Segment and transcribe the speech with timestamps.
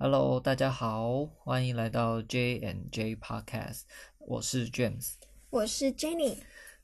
[0.00, 3.80] Hello，大家好，欢迎来到 J and J Podcast，
[4.20, 5.14] 我是 James，
[5.50, 6.36] 我是 Jenny。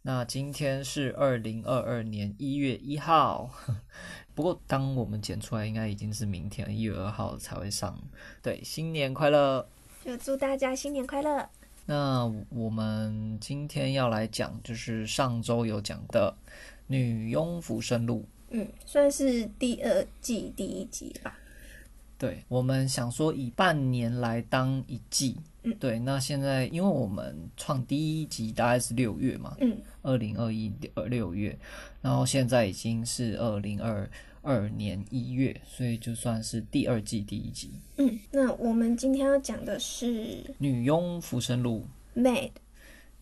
[0.03, 3.49] 那今天是二零二二年一月一号，
[4.35, 7.97] 不过当我们剪出来，应该已经是明天一月二号才会上。
[8.43, 9.65] 对，新年快乐！
[10.05, 11.49] 就祝大家新年快乐。
[11.87, 16.37] 那我们今天要来讲，就是上周有讲的
[16.89, 21.39] 《女佣浮生录》，嗯，算是第二季第一集吧。
[22.17, 25.99] 对，我们想说以半年来当一季，嗯，对。
[25.99, 31.59] 那现在因为我们创第一集大概是六月嘛，嗯，二零二一二六月，
[32.01, 34.09] 然后现在已经是二零二
[34.43, 37.73] 二年一月，所以就算是第二季第一集。
[37.97, 40.07] 嗯，那我们今天要讲的是
[40.59, 41.85] 《女佣浮生录》
[42.23, 42.53] Maid。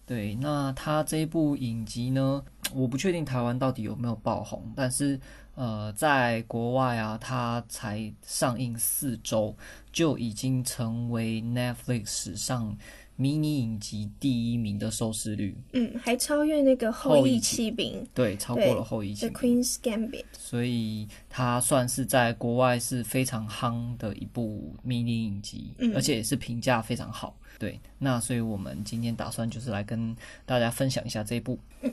[0.05, 5.19] 对，那他这部影集呢，我不确定台湾到底有没有爆红，但是。
[5.55, 9.55] 呃，在国外啊，它才上映四周，
[9.93, 12.75] 就已经成为 Netflix 史上
[13.17, 15.55] 迷你影集第一名的收视率。
[15.73, 18.07] 嗯，还超越那个后翼弃兵。
[18.15, 19.33] 对，超过了后翼弃兵。
[19.33, 20.25] The Queen's Gambit。
[20.33, 27.37] 所以它算是在国外是非常夯的一部迷你影集，嗯，而且也是评价非常好。
[27.59, 31.59] 对，那所以我们今天打算就是来跟大家分享一下这一部。
[31.83, 31.93] 嗯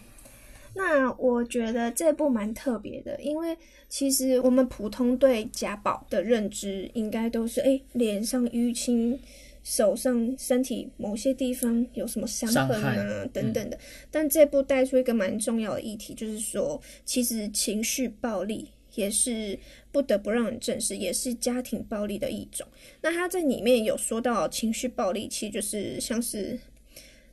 [0.76, 3.58] 那我觉得这部蛮特别的，因为
[3.90, 9.20] 其实我们普通对家暴的认知，应该都是哎，脸上淤青，
[9.64, 13.78] 手上、身体某些地方有什么伤痕啊等等的。
[14.12, 19.58] 但这部带出一个蛮重要的议题，就是说，其实情绪暴力也是
[19.92, 22.66] 不得不让人正视，也是家庭暴力的一种。
[23.02, 26.58] 那他在里面有说到情绪暴力，其实就是像是。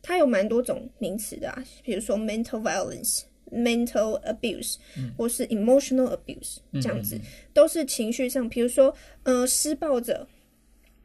[0.09, 8.48] 它有蛮多种名词的啊，比如说 mental violence、mental abuse，嗯，或是 emotional abuse，这样子，嗯嗯嗯，都是情绪上。
[8.48, 10.27] 比如说，呃，施暴者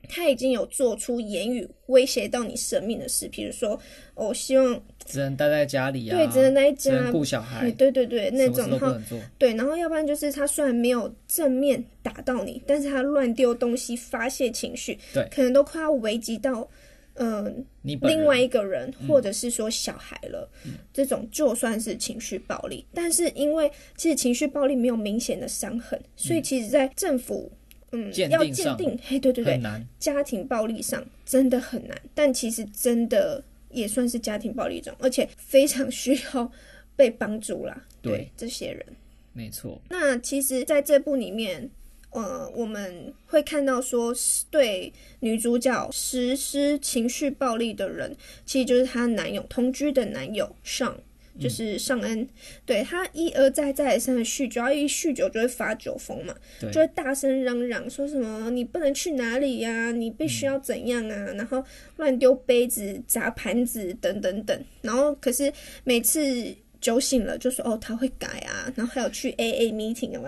[0.09, 3.79] 他已经有做出言语威胁到你生命的事，比如说，
[4.15, 8.95] 我、哦、希望只能待在家里啊，对，只能待在家顾小孩，对对对对，那种然后
[9.37, 16.67] 对，然后要不然就是他虽然没有正面打到你，但是他乱丢东西发泄情绪，对，可能都快要危及到。
[17.15, 22.85] 嗯、呃，另外一个人，或者是说小孩了，嗯、这种就算是情绪暴力。
[22.93, 27.51] 但是因为其实情绪暴力没有明显的伤痕，嗯、所以其实，在政府
[27.91, 29.61] 嗯要鉴定，嘿，对对对，
[29.99, 32.01] 家庭暴力上真的很难。
[32.15, 36.51] 但其实真的也算是家庭暴力一种，而且非常需要
[36.95, 37.85] 被帮助啦。
[38.01, 38.85] 对，对这些人，
[39.33, 39.81] 没错。
[39.89, 41.69] 那其实在这部里面。
[42.11, 44.13] 呃，我们会看到说，
[44.49, 44.91] 对
[45.21, 50.97] 女主角实施情绪暴力的人，其实就是她男友同居的男友尚，
[51.39, 52.19] 就是尚恩。
[52.19, 52.29] 嗯、
[52.65, 61.63] 对他一而再再而三的酗酒，一酗酒就会发酒疯嘛，就会大声嚷嚷说什么“你不能去哪里呀、啊，你必须要怎样啊”，嗯、然后
[61.95, 64.63] 乱丢杯子、砸盘子等等等。
[64.81, 65.51] 然后可是
[65.85, 66.53] 每次。
[66.81, 70.27] 酒醒了就说哦，他会改啊，然后还有去 AA meeting 有没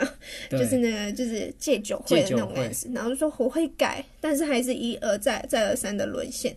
[0.49, 0.57] 有？
[0.57, 2.87] 就是那个就是戒酒会的那种意思。
[2.93, 6.55] 然后就说我会改，但是还是一而再再而三的沦陷。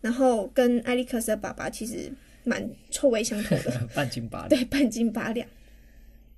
[0.00, 2.12] 然后跟艾利克斯的爸爸其实
[2.44, 4.48] 蛮臭味相投的， 半斤八两。
[4.50, 5.48] 对，半斤八两。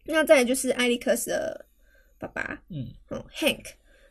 [0.05, 1.67] 那再来就是艾利克斯的
[2.19, 3.65] 爸爸，嗯，哦，Hank。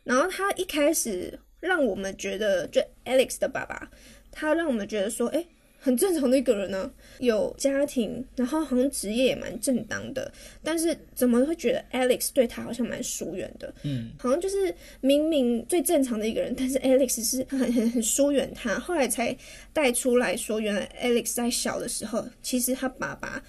[0.04, 3.90] 然后他一开始让我们觉得，就 Alex 的爸爸，
[4.30, 5.44] 他让我们觉得说，哎。
[5.80, 10.30] 很正常的一个人呢、啊，有家庭，然后好像职业也蛮正当的，
[10.62, 13.72] 但是怎么会觉得 Alex 对他好像蛮疏远的？
[13.82, 18.78] 嗯，好像就是明明最正常的一个人，但是 Alex 是很很很疏远他。
[18.78, 19.34] 后来才
[19.72, 23.42] 带出来说，原来 Alex 在小的时候，其实他爸爸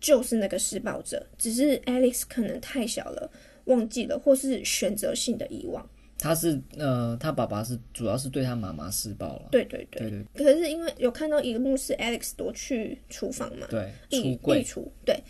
[0.00, 3.30] 就是那个施暴者，只是 Alex 可能太小了，
[3.64, 5.88] 忘记了，或是选择性的遗忘。
[6.22, 9.48] 他是呃，他爸爸是主要是对他妈妈施暴了。
[9.50, 10.24] 对对对，对。
[10.44, 15.20] 可是因为有看到一幕是 Alex 躲去厨房嘛，对，衣橱，对，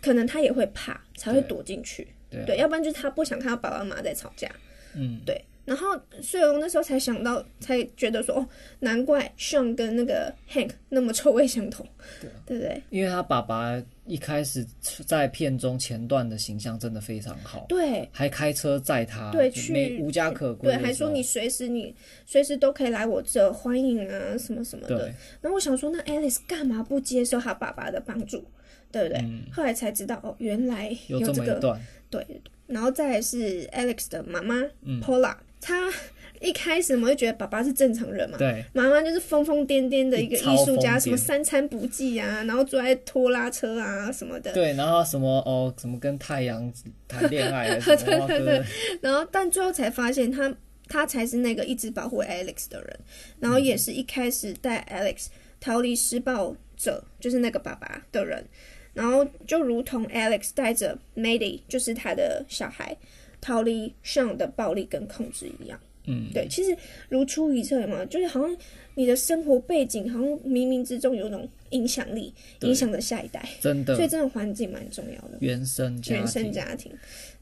[0.00, 2.06] 可能他也会怕，才会躲进去。
[2.30, 4.48] 对，对，要不然就是他不想看到爸爸妈妈在吵架。
[4.94, 5.44] 嗯，对。
[5.66, 8.48] 然后，所以我那时候才想到，才觉得说，哦，
[8.78, 11.84] 难怪 Sean 跟那个 Hank 那么臭味相同，
[12.20, 12.80] 对，对不对？
[12.90, 14.64] 因为他爸爸一开始
[15.04, 21.92] 在片中前段的形象真的非常好，对，还开车载他，对，去无家可归，对，还说你随时你
[22.24, 24.96] 随时都可以来我这欢迎啊，什么什么的。
[24.96, 25.06] 对
[25.40, 28.44] 然后我想说，那 Alice 干嘛不接受他爸爸的帮助，
[28.92, 29.18] 对不对？
[29.22, 32.24] 嗯、后来才知道，哦，原来有这么一段，对。
[32.68, 34.54] 然后再来是 Alex 的妈妈
[35.02, 35.32] Paula。
[35.32, 35.92] 嗯他
[36.38, 46.72] 一开始我们会觉得爸爸是正常人嘛，对，妈妈就是疯疯癫癫的一个艺术家，什么三餐不继啊，然后坐在拖拉车啊什么的，对，然后什么哦，什么跟太阳
[47.08, 48.44] 谈恋爱， 对对对。
[48.44, 48.62] 对，
[49.00, 50.54] 然后但最后才发现他
[50.86, 53.00] 他才是那个一直保护 Alex 的人，
[53.40, 55.26] 然后也是一开始带 Alex
[55.58, 58.44] 逃离施暴者，就是那个爸爸的人，
[58.92, 62.96] 然后就如同 Alex 带着 Maddie，就是他的小孩，
[63.40, 65.78] 逃离 Sean 的暴力跟控制一样。
[66.08, 66.76] 嗯，对，其实
[67.08, 68.56] 如出一辙嘛，就是好像
[68.94, 73.44] 你的生活背景好像冥冥之中有种影响力，影响着下一代。
[73.60, 75.36] 真的，所以这种环境蛮重要的。
[75.40, 76.92] 原生家庭，原生家庭，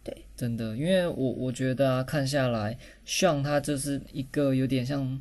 [0.02, 5.20] 对，真的，因为我我觉得啊，看下来，Sean 他就是一个有点像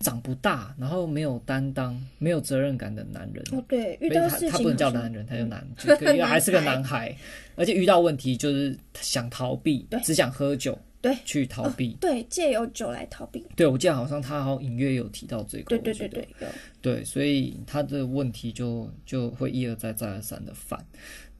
[0.00, 3.44] 长不大，然后没有担当、没有责任感的男人。
[3.52, 7.16] 哦，对，遇到事情他，他不能叫男人，他就男， 就因为还是个男孩，
[7.56, 10.78] 而且遇到问题就是想逃避，只想喝酒。
[11.00, 13.44] 对，去逃避，哦、对，借由酒来逃避。
[13.54, 15.64] 对，我记得好像他好像隐约有提到这个。
[15.64, 16.48] 对对对对，有。
[16.80, 20.82] 对，所以他的问题就就会一而再再而三的犯。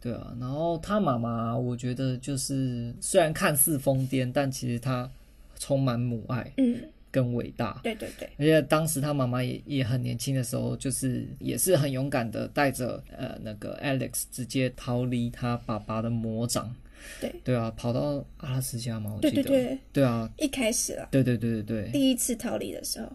[0.03, 5.11] 对啊，然后他妈妈，我觉得就是虽然看似疯癫，但其实他
[5.59, 6.79] 充满母爱，嗯，
[7.15, 7.79] 跟伟大。
[7.85, 8.29] 对对对。
[8.39, 16.75] 而且当时他妈妈也也很年轻的时候，就是也是很勇敢的带着呃那个 Alex 直接逃离他爸爸的魔掌。
[17.21, 19.43] 对对啊，跑到阿拉斯加嘛，我记得。
[19.43, 19.79] 对对对。
[19.93, 21.07] 对啊，一开始啊。
[21.13, 21.93] 对对对对对。
[21.93, 23.07] 第一次逃离的时候。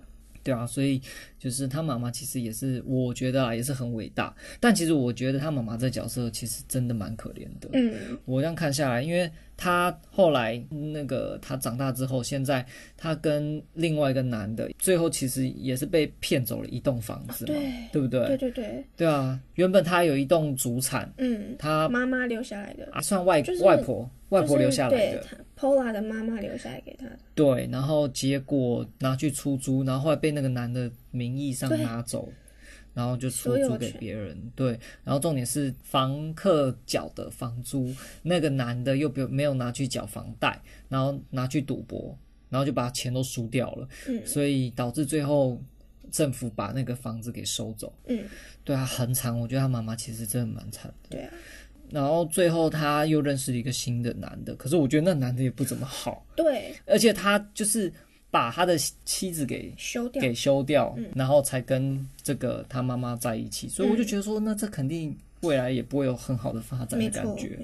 [0.42, 1.01] 对啊，所以
[1.39, 4.36] 就是他妈妈其实也是，我觉得啊也是很伟大。
[4.59, 7.69] 但其实我觉得他妈妈这角色其实真的蛮可怜的。
[7.74, 7.95] 嗯。
[8.25, 12.65] 我这样看下来，因为他后来那个他长大之后，现在
[12.97, 18.27] 他跟另外一个男的，最后其实也是被骗走了一栋房子嘛，对，对不对？
[18.27, 18.86] 对对对。
[18.97, 24.09] 对啊，原本他有一栋祖产，嗯，他妈妈留下来的，啊，算外外婆。
[24.30, 27.18] 外婆留下来的，就是、Paula 的妈妈留下来给他的。
[27.33, 32.31] 对，然后结果拿去出租，然后后来被那个男的名义上拿走，
[32.94, 34.38] 然后就出租给别人。
[34.56, 42.17] 对，然后重点是房客缴的房租，那个男的又没有拿去缴房贷，然后拿去赌博，
[42.50, 43.88] 然后就把钱都输掉了。
[44.07, 45.61] 嗯，所以导致最后
[46.11, 47.94] 政府把那个房子给收走。
[48.07, 48.25] 嗯，
[48.63, 49.38] 对啊，很惨。
[49.38, 51.09] 我觉得他妈妈其实真的蛮惨的。
[51.09, 51.33] 对啊。
[51.91, 56.23] 然后最后他又认识了一个新的男的，可是我觉得那男的也不怎么好。
[56.35, 57.91] 对，而且他就是
[58.31, 63.67] 把他的妻子给休掉，给休掉，嗯、然后才跟这个他妈妈在一起。
[63.67, 67.57] 所以我就觉得说，那这肯定未来也不会有很好的发展的感觉。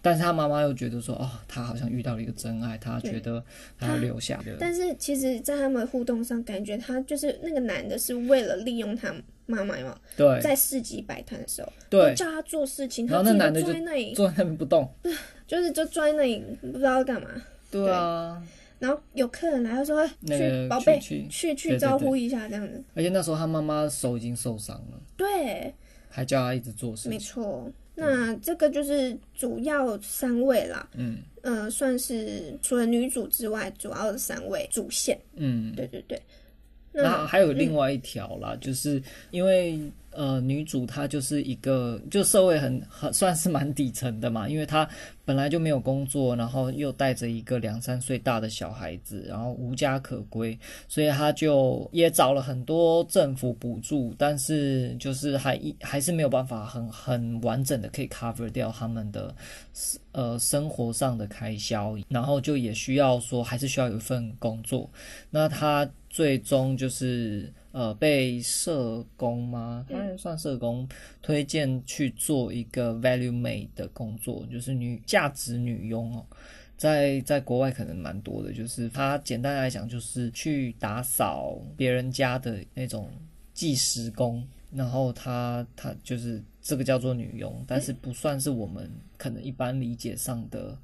[0.00, 3.42] 但是他妈妈又觉得说，哦，他好像遇到了一个真爱，他觉得
[3.78, 4.56] 他要留下的。
[4.58, 9.14] 但是其实，在他们互动上，感觉他就是那个男的是为了利用他。
[9.44, 14.88] 妈妈嘛，对，在市集摆摊的时候，对，叫他做事情，然后那男的坐在那里，坐在那边不动，
[15.48, 17.28] 就是就坐在那里不知道干嘛。
[17.68, 18.40] 对啊，
[18.82, 25.72] 然后有客人来，他说：“去，宝贝，去去招呼一下，这样子。”而且那时候他妈妈手已经受伤了，对，
[26.08, 27.08] 还叫他一直做事。
[27.08, 35.16] 没错，那这个就是主要三位啦，嗯，呃，算是除了女主之外，主要的三位主线。
[35.36, 36.20] 嗯，对对对。
[36.90, 39.00] 那还有另外一条啦，嗯、就是
[39.30, 39.78] 因为
[40.12, 44.88] 呃，女主她就是一个就社会很很算是蛮底层的嘛，因为她
[45.24, 59.34] 本来就没有工作，然后又带着一个两三岁大的小孩子，然后无家可归，所以她就也找了很多政府补助，但是就是还一还是没有办法很很完整的可以 cover 掉他们的
[60.12, 64.90] 呃生活上的开销，然后就也需要说还是需要有一份工作，
[65.30, 65.88] 那她。
[66.14, 69.84] 最终就是呃被社工吗？
[69.90, 70.88] 他也算社工
[71.20, 76.24] 推荐去做一个 value maid 的工作，就是女价值女佣哦，
[76.76, 83.10] 在在国外可能蛮多的，就是他简单来讲就是去打扫别人家的那种
[83.54, 90.76] 计时工，然后他他就是这个叫做女佣，但是不算是我们可能一般理解上的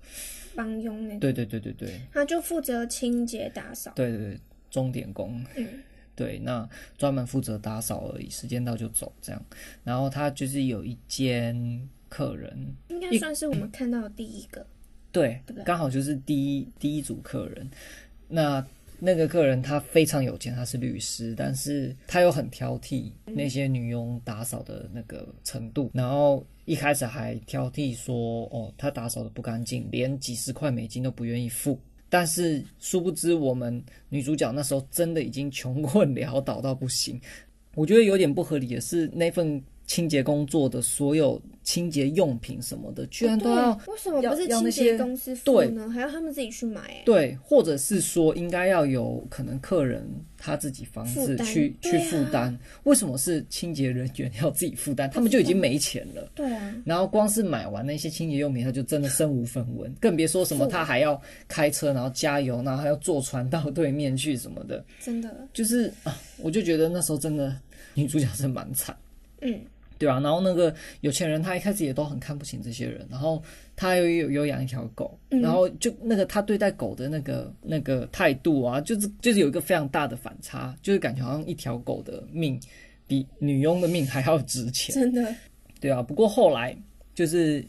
[0.54, 1.20] 帮佣那种。
[1.20, 3.92] 对对对对对，他就负责清洁打扫。
[3.94, 4.40] 对对对。
[4.70, 5.66] 钟点工，嗯，
[6.18, 9.40] 对，那专门负责打扫而已，时间到就走这样。
[9.84, 14.66] 然后他就是有一间客人，应该算是我们看到的第一个，
[15.12, 17.70] 对，刚好就是第一第一组客人。
[18.26, 18.66] 那
[18.98, 31.78] 那个客人他非常有钱，他是律师，但是他又很挑剔那些女佣打扫的那个程度，然后一开始还挑剔说，哦，他打扫的不干净，连几十块美金都不愿意付。
[32.08, 37.20] 但是殊不知，我们女主角那时候真的已经穷困 潦倒到不行。
[37.74, 45.88] 我觉得有点不合理的是，那份清洁工作的所有清洁用品什么的，居然都要为什么不是清洁公司付呢？
[45.88, 47.02] 还要他们自己去买？
[47.06, 52.56] 对，或者是说应该要有可能客人他自己房子去去负担？
[52.84, 55.10] 为什么是清洁人员要自己负担？
[55.10, 56.30] 他们就已经没钱了。
[56.34, 56.74] 对啊。
[56.84, 64.84] 然后光是买完那些清洁用品，他就真的身无分文，更别说什么他还要开车，然后加油，然后还要坐船到对面去什么的。
[65.00, 65.48] 真的。
[65.54, 67.56] 就是啊，我就觉得那时候真的
[67.94, 68.94] 女主角是蛮惨。
[69.40, 69.58] 嗯。
[69.98, 73.42] 对啊，然后那个有钱人他一开始也都很看不起这些人，然后
[73.74, 82.60] 他又有有养一条狗，嗯、然后就那个他对待狗的那个那个态度啊，就是就是有一个非常大的反差，就是感觉好像一条狗的命
[83.06, 84.94] 比女佣的命还要值钱。
[84.94, 85.34] 真的。
[85.80, 86.76] 对啊，不过后来
[87.14, 87.64] 就是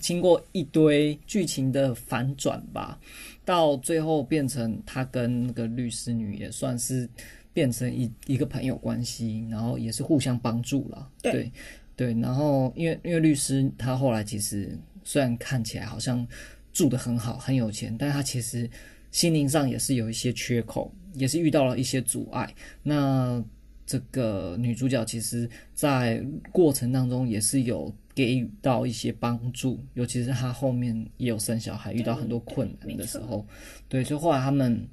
[0.00, 2.98] 经过一堆剧情的反转吧，
[3.44, 7.08] 到最后变成他跟那个律师女也算是。
[7.54, 11.08] 变成一一个朋友关系，然后也是互相帮助了。
[11.22, 11.50] 对
[11.96, 16.26] 对，然后因为因为律师他后来其实虽然看起来好像
[16.72, 18.68] 住得很好很有钱，但他其实
[19.12, 22.52] 心灵上也是有一些缺口，也是遇到了一些阻碍。
[22.82, 23.42] 那
[23.86, 26.20] 这个女主角其实，在
[26.50, 33.46] 过程当中也是有给予到一些帮助，尤其是她后面也有生小孩，遇到很多困难的时候，
[33.88, 34.84] 对，所以后来他们。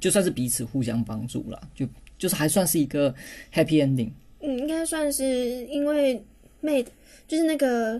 [0.00, 1.86] 就算是彼此互相帮助了，就
[2.18, 3.14] 就是还算是一个
[3.52, 4.10] happy ending。
[4.40, 5.24] 嗯，应该算是
[5.66, 6.22] 因为
[6.62, 6.88] Mate
[7.26, 7.94] 就是那个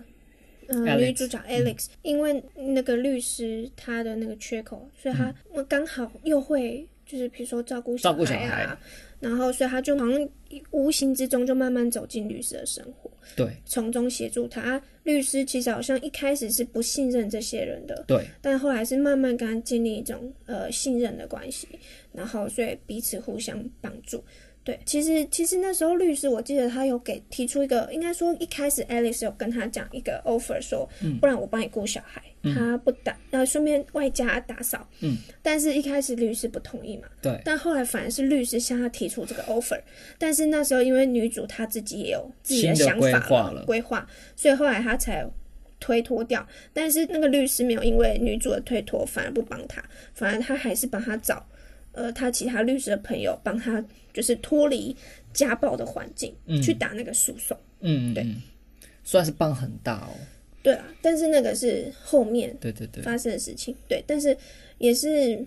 [0.67, 5.35] 嗯、呃、女主角 Alex，、嗯、因为那个律师他的那个缺口，所以他
[5.69, 8.79] 刚好又会就是比如说照顾小孩啊，照顾小孩，
[9.21, 10.29] 然后所以他就好像
[10.71, 13.11] 无形之中就慢慢走进律师的生活。
[13.35, 14.81] 对，从中协助他。
[15.05, 21.69] 律师其实好像一开始是不信任这些人的，对，但后来是慢慢跟他建立一种呃信任的关系，
[22.11, 24.25] 然后所以彼此互相帮助。
[24.63, 39.81] 对，其实其实那时候律师，我记得他有给提出一个，应该说一开始 Alice 有跟他讲一个 offer，说，嗯、不然我帮你雇小孩，嗯、他不打，然后顺便外加打扫，嗯，但是一开始律师不同意嘛，对，但后来反而是律师向他提出这个 offer，
[40.19, 45.25] 但是那时候因为女主她自己也有自己的想法了，规划，所以后来他才
[45.79, 51.47] 推脱掉，但是那个律师没有因为女主的推脱反而不帮他，反而他还是帮他找。
[51.97, 53.81] 呃，他其他律师的朋友帮他，
[54.13, 54.97] 就是脱离
[55.33, 57.57] 家暴的环境，嗯、去打那个诉讼。
[57.83, 58.27] 嗯，对，
[59.05, 60.11] 算是帮很大哦。
[60.65, 63.73] 对啊，但是那个是后面对对对发生的事情。
[63.87, 64.37] 对，对，对，但是
[64.79, 65.39] 也是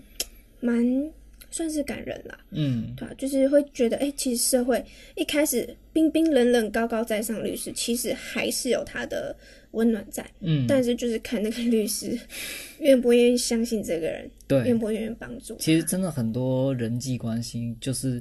[0.60, 1.12] 蛮
[1.50, 2.38] 算是感人啦。
[2.52, 4.82] 嗯，对啊，就是会觉得，哎、欸，其实社会
[5.14, 9.36] 一开始冰冰冷冷、高高在上律师，其实还是有他的。
[9.72, 12.18] 温暖在，嗯，但是就是看那个律师
[12.80, 15.54] 愿不愿意相信这个人，对，愿不愿意帮助。
[15.58, 18.20] 其实真的很多人际关系，就是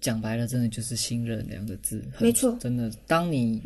[0.00, 2.00] 讲白了，真的就是信任两个字。
[2.20, 3.60] 没错，真的，当你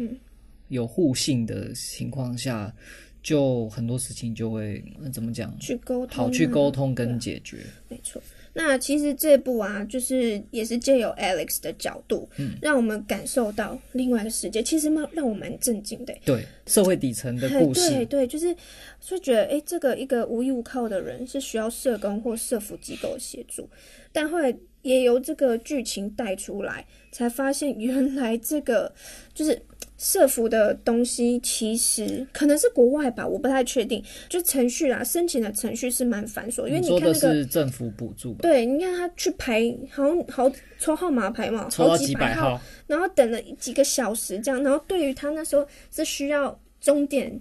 [0.68, 2.84] 有互信的情况下，嗯、
[3.22, 5.56] 就很多事情就会怎么讲？
[5.58, 7.58] 去沟通，好去沟通跟解决。
[7.88, 8.22] 没错。
[8.58, 14.62] 那其实这部啊，就是也是借由 Alex 的角度，嗯，让我们感受到另外一个世界。
[14.62, 16.14] 其实蛮让我蛮震惊的。
[16.24, 17.90] 对，社会底层的故事。
[17.90, 18.56] 对对，就是
[18.98, 23.68] 就觉得，哎，这个一个无依无靠的人是需要社工或社服机构的协助，
[24.10, 28.90] 但后来也由这个剧情带出来，才发现原来这个
[29.34, 29.60] 就是。
[29.98, 34.02] 社服的东西其实可能是国外吧，我不太确定。
[34.28, 38.40] 就程序啊，申请的程序是蛮繁琐，因为你看那个是政府补助吧？
[38.42, 44.62] 对，你看他去排，好像好抽号码牌嘛，好几百号，然后等了几个小时这样。
[44.62, 47.40] 然后对于他那时候是需要终点。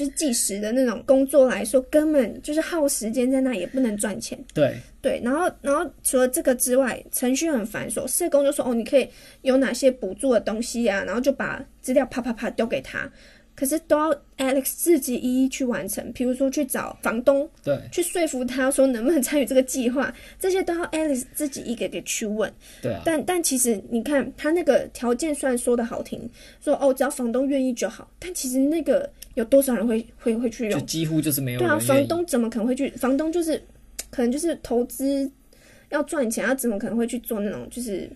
[0.00, 4.42] 就是计时的那种工作来说，根本就是耗时间在那，也不能赚钱。
[4.54, 8.06] 对对，然后然后除了这个之外，程序很繁琐。
[8.06, 9.06] 社工就说：“哦，你可以
[9.42, 13.10] 有哪些补助的东西呀、啊？”然后就把资料啪啪啪丢给他。
[13.60, 22.50] 可是都要 Alex 自己一一去完成，比如说去找房东，对，去说服他说能不能参与这个计划， 这些都要 Alex 自己一个个去问。
[22.80, 23.02] 对啊。
[23.04, 26.26] 但但其实你看他那个条件虽然说的好听，
[26.64, 30.80] 说哦只要房东愿意就好，但其实那个有多少人会会会去用？
[30.80, 31.58] 就几乎就是没有。
[31.58, 32.88] 对啊，房东怎么可能会去？
[32.92, 33.62] 房东就是
[34.08, 35.30] 可能就是投资
[35.90, 38.10] 要赚钱，他怎么可能会去做那种就是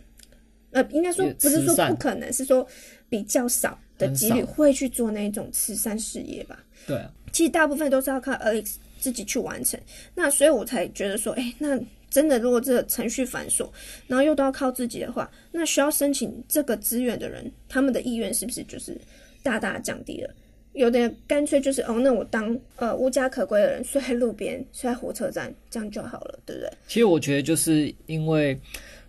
[0.71, 2.67] 呃，应该说不是说不可能，是说
[3.11, 3.79] 比较少。
[3.99, 6.59] 的几率会去做那种慈善事业吧？
[6.87, 9.79] 对啊，其实大部分都是要靠 Alex 自己去完成。
[10.15, 13.69] 那所以我才觉得说，哎、欸，那真的如果这个程序繁琐，
[14.07, 18.97] 然后又都要靠自己的话，那需要申请这个资源的人，他们的意愿是不是就是
[19.43, 20.31] 大大降低了？
[20.73, 26.71] 有的人干脆就是哦，那我当呃无家可归的人，睡在路边，睡在火车站，这样就好了，对不对？
[26.89, 28.61] 其实我觉得就是因为。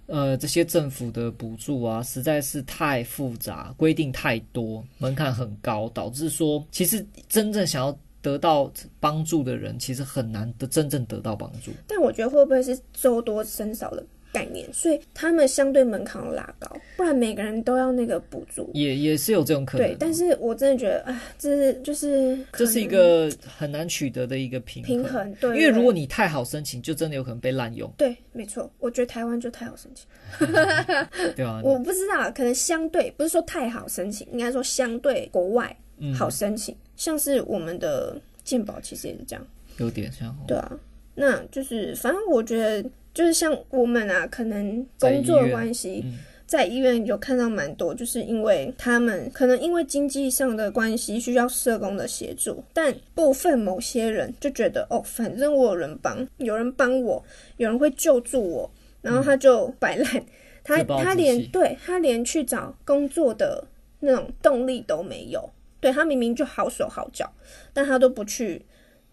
[0.07, 11.71] 呃，这些政府的补助啊，实在是太复杂，规定太多，门槛很高，导致说，其实真正想要得到帮助的人，其实很难得真正得到帮助。
[11.87, 14.05] 但我觉得会不会是周多生少的
[14.35, 19.87] 概念，所以他们相对门槛要拉高，不然每个人都要那个补助，也也是有这种可能。
[19.87, 24.87] 对，但是我真的觉得，啊，这是就是这是一个很难取得的一个平衡。
[24.87, 27.89] 平衡，对，因为如果你太好申请，就真的有可能被滥用。
[27.95, 30.05] 对，没错，我觉得台湾就太好申请。
[31.35, 35.73] 对啊，我不知道，可能相对不是说太好申请，应该说相对国外
[36.13, 40.35] 好申请，嗯、像是我们的健保其实也是这样，有点像。
[40.45, 40.71] 对啊，
[41.13, 42.89] 那就是反正我觉得。
[43.15, 46.03] 就是像我们啊，可能工作关系，
[46.45, 57.23] 在医院有看到蛮多，就是因为他们可能因为经济上的关系需要社工的协助，但部分某些人就觉得哦，反正我有人帮，有人帮我，
[57.55, 60.25] 有人会救助我，然后他就摆烂，
[60.61, 63.65] 他他连对他连去找工作的
[64.01, 67.31] 那种动力都没有，对他明明就好手好脚，
[67.71, 68.61] 但他都不去，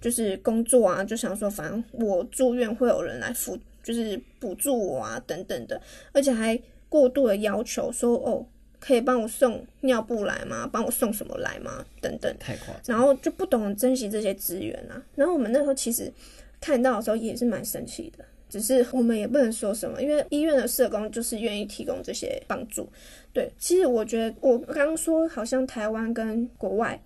[0.00, 3.56] 就是工作啊，就想说反正我住院会有人来付。
[3.82, 5.80] 就是补助我啊，等等的，
[6.12, 8.46] 而且还过度的要求说哦，
[8.78, 10.68] 可以帮我送尿布来吗？
[10.72, 11.84] 帮我送什么来吗？
[12.00, 12.96] 等等，太夸张。
[12.96, 15.02] 然后就不懂得珍惜这些资源啊。
[15.14, 16.12] 然后我们那时候其实
[16.60, 22.88] 看到的时候也是蛮生气的，只是我们也不能说什么，因为医院的社工就是愿意提供这些帮助。
[23.32, 27.00] 对，其实我觉得我刚刚说好像台湾跟国外。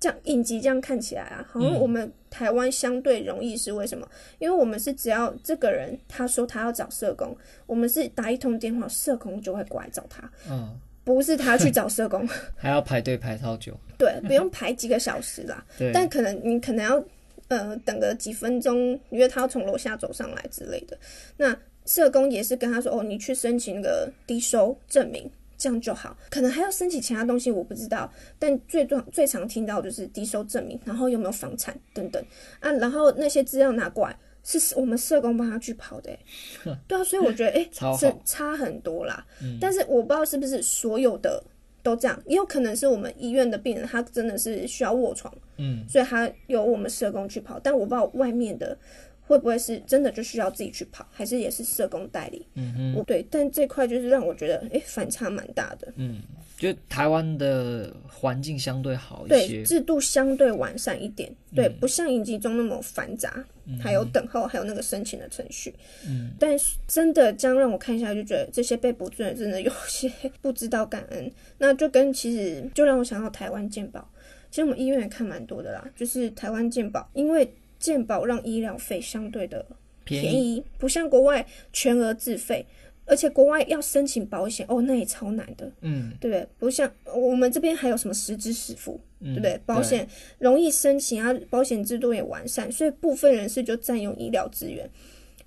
[0.00, 4.08] 这样影集这样看起来啊，好像我们台湾相对容易是为什么？
[4.10, 7.36] 嗯、因为我们是只要这个人他说他要找社工，
[7.66, 10.28] 我们是打一通电话，社工就会过来找他。
[10.48, 10.74] 嗯，
[11.04, 13.78] 不是他去找社工， 还要排队排超久。
[13.98, 15.62] 对，不用排几个小时啦。
[15.78, 15.92] 对。
[15.92, 17.04] 但可能你可能要
[17.48, 20.96] 呃等个几分钟，因为他要从楼下走上来之类的。
[21.36, 25.30] 那社工也是跟他说哦，你去申请个低收证明。
[25.62, 28.12] 这样就好，可能还要申请其他东西，我不知道。
[28.36, 32.20] 但最重最常听到就是低收证明，然后有没有房产等等
[32.58, 36.10] 啊，然后那些资料拿过来是我们社工帮他去跑的，
[36.88, 39.24] 对啊，所以我觉得哎，是、欸、差很多啦。
[39.40, 41.40] 嗯、但是我不知道是不是所有的
[41.80, 48.76] 都这样，也有可能是我们医院的病人他真的是需要卧床，嗯，所以他由我们社工去跑，但我不知道外面的。
[49.24, 52.46] 会不会是真的就需要自己去跑，还是也是社工代理？
[52.54, 55.92] 嗯哼，对，但这块就是让我觉得，哎，反差蛮大的。
[55.96, 56.20] 嗯，
[56.58, 65.72] 就台湾的环境相对好一些，对，制度相对完善一点，对，嗯、不像影集中那么繁杂，嗯、还有等候，还有那个申请的程序。
[66.06, 71.30] 嗯，但是真的这样让我看下来，就觉得这些被补助的人真的有些 不知道感恩。
[71.58, 74.06] 那就跟其实就让我想到台湾健保，
[74.50, 77.48] 其实我们医院也看蛮多的啦，就是台湾健保，因为。
[77.82, 79.66] 健保让医疗费相对的
[80.04, 82.64] 便宜，便宜不像国外全额自费，
[83.04, 86.46] 而且国外要申请保险哦，那也超难的，嗯，对不对？
[86.60, 89.60] 不像我们这边还有什么实支实付，嗯、对不对？
[89.66, 90.06] 保险
[90.38, 94.88] 容易申请啊，保险制度也完善，所以部分人士就占用医疗资源。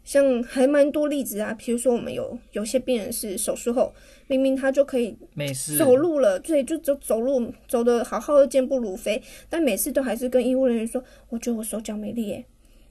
[0.06, 3.92] 像还蛮多例子啊，比如说我们有有些病人是手术后，
[4.28, 5.18] 明明他就可以
[5.78, 12.46] 走路了，对，就走走路走的好好的，健步如飞，但每次都还是跟医务人员说，我觉得我手脚没力耶，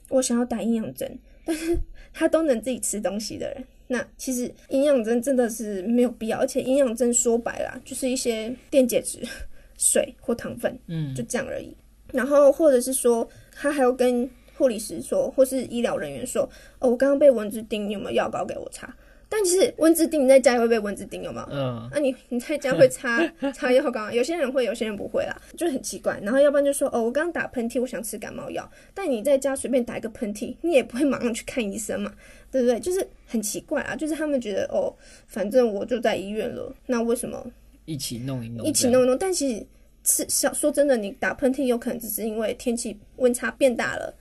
[0.08, 1.78] 我想要打营养针， 但是
[2.12, 9.20] 他都能自己吃东西的人，那其实营养针真的是没有必要，而且营养针说白了就是一些电解质、
[9.78, 11.76] 水或糖分，嗯，就这样而已。
[12.12, 14.28] 然后或者是说他还要跟。
[14.56, 16.48] 护理师说，或是医疗人员说
[16.80, 18.94] ：“哦，我刚刚被蚊子叮，你有没有药膏给我擦？”
[19.26, 21.46] 但其实蚊子叮，你在家也会被蚊子叮，有没有？
[21.50, 21.88] 嗯。
[21.90, 24.08] 那、啊、你你在家会擦擦药膏？
[24.12, 26.20] 有些人会，有些人不会啦，就很奇怪。
[26.22, 32.12] 然后要不然就说：“哦，我刚刚打喷嚏，我想吃感冒药。”但你在家随便打一个喷嚏，你也不会马上去看医生嘛，
[32.52, 32.78] 对不对？
[32.78, 34.94] 就是很奇怪啊，就是他们觉得哦，
[35.26, 37.44] 反正我就在医院了，那为什么
[37.86, 39.18] 一起弄一弄，一起弄一弄？
[39.18, 39.66] 但其实
[40.04, 44.14] 是小说真的，你打喷嚏有可能只是因为天气温差变大了。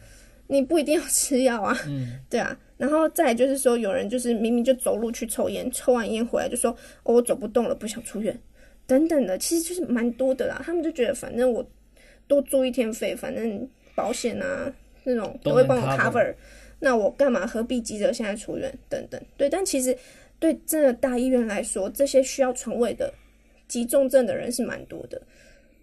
[0.54, 6.72] 你不一定要吃药啊，嗯， 对啊，然后再就是说，有人就是明明就走路去抽烟，抽完烟回来就说，
[7.04, 8.40] 哦，我走不动了，不想出院，
[8.86, 10.62] 等等的，其实就是蛮多的啦。
[10.64, 11.66] 他们就觉得反正我
[12.28, 14.72] 多住一天费，反正保险啊
[15.04, 16.34] 那种都会帮我 cover，
[16.80, 18.74] 那我干嘛何必急着现在出院？
[18.88, 19.98] 等等，对，但其实
[20.40, 23.14] 对真的大医院来说，这些需要床位的
[23.68, 25.22] 急重症的人是蛮多的，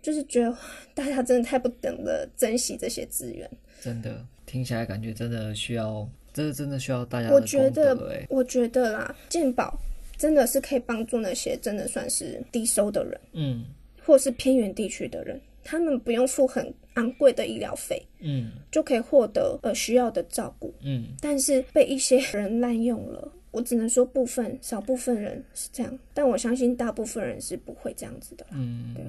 [0.02, 0.56] 就是觉得
[0.94, 4.24] 大家真的太不懂得珍惜这些资源，真的。
[4.50, 7.30] 听起来感觉真的需要，这个真的需要大家。
[7.30, 9.78] 我觉得，我觉得啦，健保
[10.18, 13.64] 真的是可以帮助那些真的算是低收的人，嗯，
[14.04, 28.44] 或是偏远地区的人，他们不用付很昂贵的医疗费，嗯，就可以获得呃需要的照顾，嗯，但是被一些人滥用了，我只能说部分少部分人是这样，但我相信大部分人是不会这样子的。
[28.50, 29.04] 嗯，对，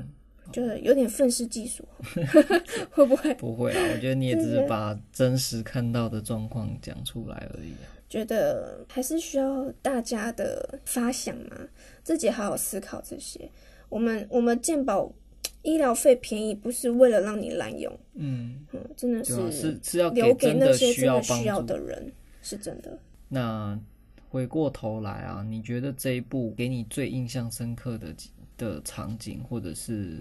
[0.51, 1.83] 就是有点愤世嫉俗，
[2.91, 3.33] 会不会？
[3.35, 7.73] 不会啊，我觉得你也只是把真实看到的状况讲出来而已。
[8.09, 11.57] 觉得还是需要大家的发想嘛，
[12.03, 13.49] 自己好好思考这些。
[13.89, 15.11] 我们我们健保
[15.63, 22.11] 医疗费便宜，不是为了让你滥用，嗯嗯，真的是是是要留给那些真的需要的人，
[22.41, 22.97] 是真的。
[23.29, 23.79] 那。
[24.29, 28.15] 回过头来啊，你觉得这一部给你最印象深刻的
[28.57, 30.19] 的场景或者是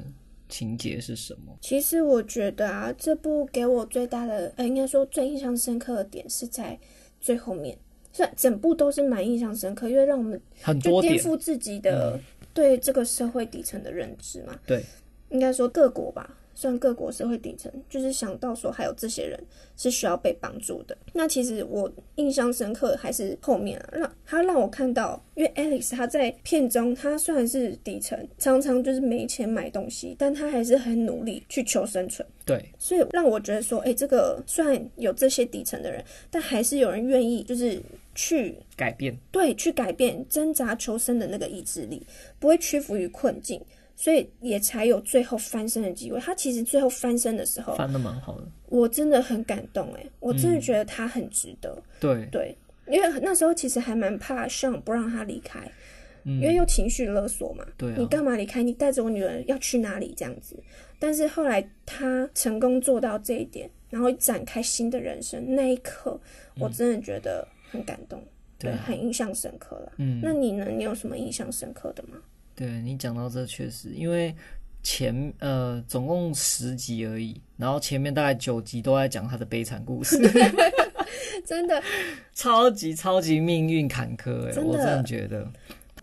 [0.51, 1.57] 情节是什么？
[1.63, 6.79] 其实我觉得啊，这部给我最大的，呃，应该说最印象深刻的点是在
[7.21, 7.79] 最后面，
[8.13, 10.39] 虽然整部都是蛮印象深刻，因为让我们
[10.83, 12.21] 就颠覆自己的
[12.53, 14.59] 对这个社会底层的认知嘛。
[14.67, 14.85] 对，
[15.31, 16.37] 应该说各国吧。
[16.61, 19.43] 虽然各国社会底层，就是想到说还有这些人
[19.79, 20.95] 是需要被帮助的。
[21.15, 32.29] 那其实我印象深刻还是后面啊，让他让我看到，因为 Alex 他在片中，他虽然是底层，常常就是没钱买东西，但他还是很努力去求生存。
[32.45, 37.81] 对，所以让我觉得说，哎、欸，这个虽然有这些底层的人，但还是有人愿意就是
[38.15, 42.03] 去改变，对，去改变挣扎求生的那个意志力，
[42.39, 43.59] 不会屈服于困境。
[44.01, 46.19] 所以也才有最后翻身的机会。
[46.19, 51.71] 他其实最后翻身的时候翻的蛮好的，我真的很感动哎，我真的觉得他很值得。
[51.77, 55.61] 嗯、对对，因为那时候其实还蛮怕上不让他离开，
[56.25, 57.63] 嗯、因为又情绪勒索嘛。
[57.77, 58.63] 对、啊，你干嘛离开？
[58.63, 60.15] 你带着我女儿要去哪里？
[60.17, 60.57] 这样子。
[60.99, 66.19] 但是后来他成功做到这一点，然后展开新的人生，那一刻
[66.59, 69.93] 我真的觉得很感动，嗯、对，很印象深刻了。
[69.99, 70.65] 嗯，那你呢？
[70.75, 72.17] 你有什么印象深刻的吗？
[72.61, 74.35] 对，你讲到这确实，因为
[74.83, 80.19] 前呃总共十集而已，然后前面大概九集都在讲他的悲惨故事，
[81.47, 81.83] 真的
[82.35, 85.51] 超级超级命运坎坷哎，我真的觉得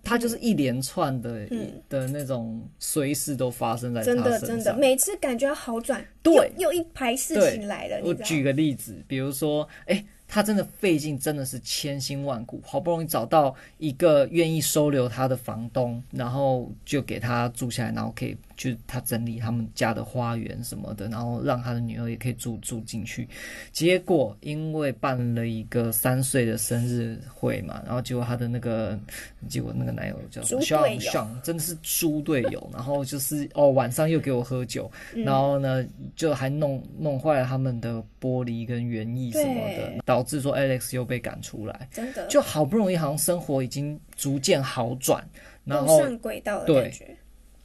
[0.04, 8.02] 他就是一连串的、嗯、的那种随事都发生在他身上，真的真的，每次感觉好转，对，又，又一排事情来了。
[8.04, 10.04] 我举个例子，比如说，哎。
[10.28, 23.28] 他真的费尽，真的是千辛万苦，好不容易找到一个愿意收留他的房东，然后就给他住下来，然后可以就他整理他们家的花园什么的，然后让他的女儿也可以住住进去。
[23.72, 29.00] 结果因为办了一个三岁的生日会嘛，然后结果他的那个
[29.48, 30.62] 结果那个男友叫什么？
[30.62, 32.70] 猪队友，真的是猪队友。
[32.74, 35.86] 然后就是哦，晚上又给我喝酒，然后呢
[36.16, 40.04] 就还弄弄坏了他们的玻璃跟园艺什么的。
[40.18, 42.26] 导致说 Alex 又被赶出来，真的？
[42.26, 45.24] 就好不容易好像生活已经逐渐好转，
[45.64, 47.16] 然后上轨道的感觉，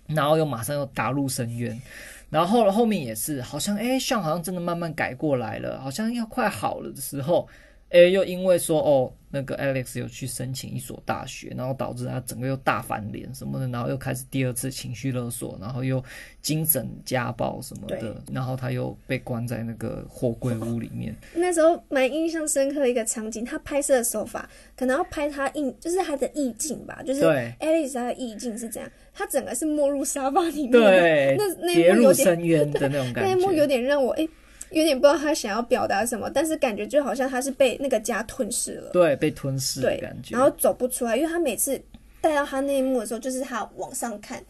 [0.09, 1.81] 然后又马上又打入深渊，
[2.29, 7.49] 然后后面也是好像哎，像好像真的慢慢改过来了，好像要快好了的时候，
[7.89, 9.11] 哎，又因为说哦。
[9.35, 16.05] 那个 Alex 有去申请一所大学，然后导致他整个又大翻脸什么的，然后又开始第二次情绪勒索，然后又
[16.43, 21.17] 精神家暴什么的，然后他又被关在那个货柜屋里面。
[21.35, 34.29] 那时候蛮印象深刻的一个场景，他拍摄的手法可能要拍他意，就是他的意境吧，就是 Alex 他的意境是这样，他整个是没入沙发里面的，对，那那一幕有点深渊的 那种感觉，那一幕有点让我哎。
[34.73, 41.81] 有点不知道他想要表达什么，但是感觉就好像他是被那个家吞噬了，对，被吞噬的感觉，然后走不出来，因为他每次
[42.21, 44.43] 带到他那一幕的时候，就是他往上看，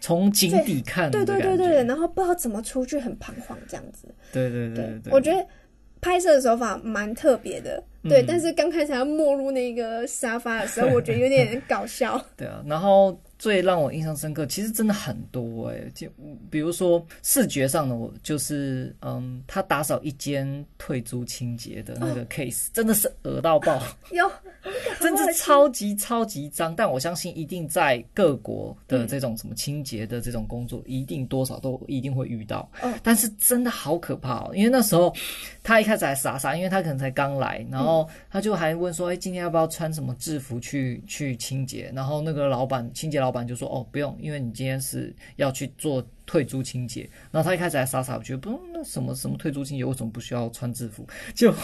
[0.00, 5.46] 从井底看，对对对对对，然后不知道怎么出去，很彷徨这样子，对对对对，对，我觉得
[6.00, 13.18] 拍摄的手法蛮特别的，对，嗯、但是刚开始他没入那个沙发的时候，我觉得有点搞笑，对啊，然后。
[13.40, 16.06] 最让我印象深刻，其实真的很多哎、欸，就
[16.50, 24.30] 比如说视觉上的，我就是嗯，他打扫一间退租清洁的那个 case，、哦、真的是恶到爆， 有，
[25.00, 26.76] 真的是超级超级脏。
[26.76, 32.70] 但我相信一定在各国的这种什么清洁的这种工作，嗯、一定多少都一定会遇到。
[32.82, 35.10] 哦、但是真的好可怕哦，因为那时候
[35.62, 41.90] 他一开始还傻傻，因为他可能才刚来，然后他就还问说，哎、欸，今天要不要穿什么制服去去清洁？
[41.94, 43.29] 然后那个老板清洁老。
[43.30, 51.06] 老板就说：“哦，不用，因为你今天是要去做退租清洁。”然后他一开始还傻傻，我觉得不用，那什么什么退租清洁，为什么不需要穿制服？
[51.32, 51.54] 就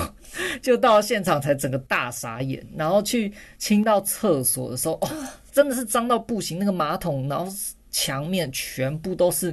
[0.62, 2.64] 就到现场才整个大傻眼。
[2.76, 5.08] 然后去清到厕所的时候， 哦，
[5.50, 6.56] 真的是脏到不行。
[6.56, 7.52] 那个马桶，然后
[7.90, 9.52] 墙面全部都是，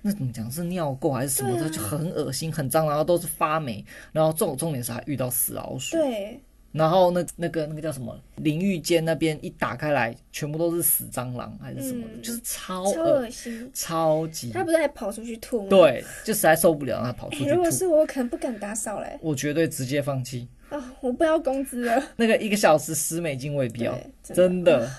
[0.00, 3.84] 那怎么讲是尿垢还是什么的，就很恶心，很脏，然后都是发霉。
[4.10, 5.96] 然后重重点是还遇到死老鼠。
[5.96, 6.40] 对。
[6.72, 14.50] 然后那那个那个叫什么淋浴间那边一打开来，全部都是死蟑螂还是什么的，嗯、就是超恶心，超级。
[14.50, 15.68] 他不是还跑出去吐吗？
[15.68, 17.50] 对，就实在受不了，他跑出去吐。
[17.50, 19.18] 如果是我，可能不敢打扫嘞。
[19.20, 20.48] 我绝对直接放弃。
[20.70, 22.02] 啊，我不要工资了。
[22.16, 24.90] 那个一个小时十美金我也不要，真的。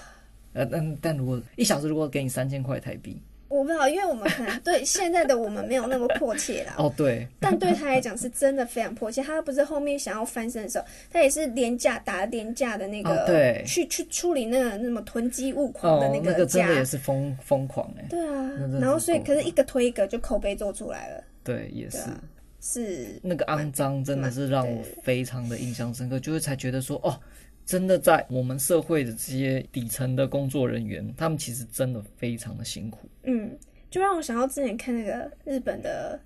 [0.54, 3.20] 呃，但但如果一小时如果给你三千块台币。
[3.54, 6.74] 我不知道，因为我们可能 对现在的我们没有那么迫切啦。
[6.80, 7.28] 哦，对。
[7.39, 9.22] 但对他来讲是真的非常迫切。
[9.22, 18.06] 他不是后面想要翻身的时候，他也是廉价打廉价的那个，哦、对，去去处理那个那么囤积物狂的那个、哦、那个真的也是疯疯狂哎。
[18.10, 18.52] 对啊。
[18.82, 21.24] 然后所以，可是一个推一个，就口碑做出来了。
[21.44, 21.98] 对，也是。
[22.00, 22.24] 啊、
[22.60, 23.20] 是。
[23.22, 27.20] 那个肮脏真的是让我非常的印象深刻，就是才觉得说哦。
[27.65, 33.08] 真的在我们社会的这些底层的工作人员，他们其实真的非常的辛苦。
[33.23, 33.58] 嗯，
[33.89, 36.19] 就让我想到之前看那个日本的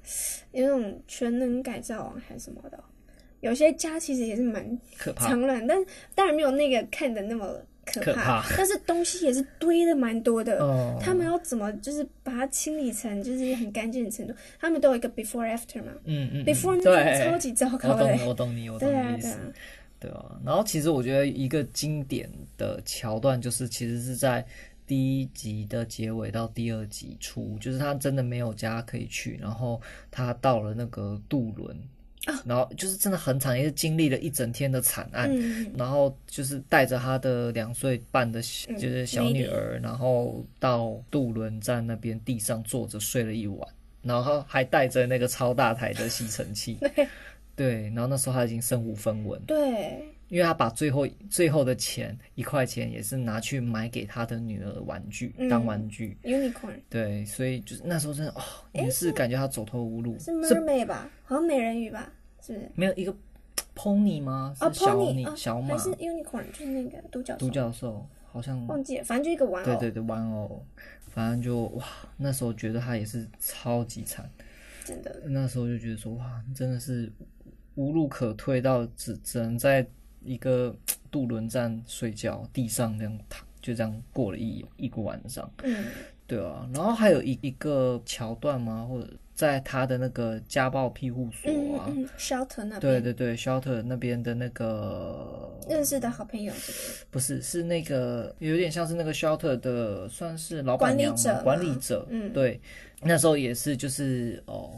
[0.52, 2.84] 有那种全能改造啊，还是什么的，
[3.42, 5.78] 有些家其实也是蛮可怕，脏乱，但
[6.16, 8.06] 当然没有那个看的那么可怕。
[8.06, 10.58] 可怕 但是东西也是堆的蛮多的。
[10.60, 10.98] 哦。
[11.00, 14.34] 他们要怎么就是把它清理成就是很干净的程度？
[14.60, 15.94] 他们都有一个 before after 嘛。
[16.06, 16.46] 嗯嗯。
[16.46, 18.06] before 那个超级糟糕的。
[18.06, 18.94] 我懂你，我懂你，我懂你。
[18.94, 19.40] 对啊，对啊。
[20.00, 24.46] 对啊，然后其实我觉得一个经典的桥段就是，其实是在
[24.86, 29.82] 第一集的结尾到第二集初，就是他真的没有家可以去，然后
[30.12, 31.76] 他到了那个渡轮，
[32.46, 35.30] 然后就是真的很惨，也是经历了一整天的惨案，
[35.76, 38.40] 然后就是带着他的两岁半的
[38.80, 43.68] 就是小女儿，然后到渡轮站那边地上坐着睡了一晚，
[44.04, 46.78] 然后还带着那个超大台的吸尘器。
[47.58, 49.42] 对，然后那时候他已经身无分文。
[49.48, 56.16] 对，因为他把最后最后的钱一块钱也是拿去买给他的女儿玩具、嗯、当玩具。
[56.24, 56.80] Unicorn。
[56.88, 58.42] 对，所以就是那时候真的哦，
[58.74, 60.16] 也是感觉他走投无路。
[60.20, 61.10] 是 Mermaid 吧？
[61.24, 62.14] 好像美人鱼吧？
[62.40, 62.72] 是不是？
[62.76, 63.12] 没有一个
[63.76, 64.54] Pony 吗？
[64.56, 65.76] 是小、oh, Pony 小马？
[65.76, 66.44] 还是 Unicorn？
[66.52, 67.40] 就是那个独角兽。
[67.40, 69.66] 独角兽好像忘记了，反正就一个玩偶。
[69.66, 70.64] 对对对，玩偶。
[71.08, 71.84] 反正就哇，
[72.18, 74.30] 那时候觉得他也是超级惨。
[74.86, 75.24] 真的。
[75.26, 77.12] 那时候就觉得说哇，真的是。
[77.78, 79.88] 无路可退，到只只能在
[80.24, 80.76] 一个
[81.10, 85.50] 渡轮站睡觉，地上这样躺，就这样过了一一个晚上。
[85.64, 85.86] 嗯，
[86.26, 86.68] 对啊。
[86.74, 88.86] 然后还有一一个桥段吗？
[88.90, 92.82] 或者在他的那个家暴庇护所啊，嗯嗯，shelter 那边。
[92.82, 96.72] 对对对，shelter 那边的那个认识的好朋友是
[97.12, 97.36] 不是？
[97.36, 101.14] 不是，是那个有点像是那个 shelter 的，算是老板娘？
[101.14, 101.44] 管理者。
[101.44, 102.08] 管理者。
[102.10, 102.60] 嗯，对。
[103.04, 104.72] 那时候也是，就是哦。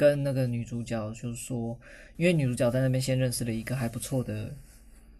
[0.00, 1.78] 跟那个女主角就是说，
[2.16, 4.50] 因为女主角在那边先认识了一个还不错的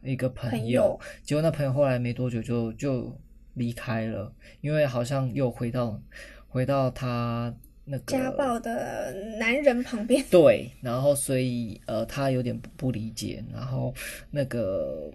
[0.02, 3.14] 一个朋友，朋友，结果那朋友后来没多久就就
[3.52, 6.00] 离开了，因为好像又回到
[6.48, 10.24] 回到他那个家暴的男人旁边。
[10.30, 13.92] 对，然后所以呃，他有点不理解，然后
[14.30, 15.12] 那个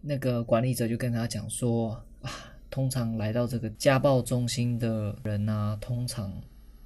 [0.00, 2.30] 那个管理者就跟他讲说啊，
[2.70, 6.32] 通常来到这个家暴中心的人啊，通常。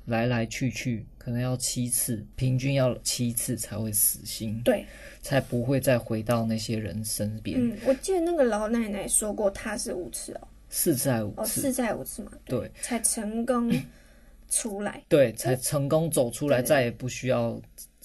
[0.06, 4.84] 来来去去可能要七次，平均要七次才会死心，对，
[5.20, 7.58] 才不会再回到那些人身边。
[7.60, 11.40] 嗯，我记得那个老奶奶说过，她是五次哦，四次还是五次？
[11.40, 12.32] 哦，四次还是五次嘛？
[12.44, 13.70] 对，对，才成功
[14.50, 17.60] 出来，对，才成功走出来，再也不需要